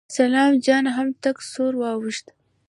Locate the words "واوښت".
1.81-2.25